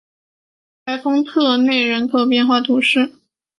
[0.83, 3.13] 莱丰特内勒人口变化图示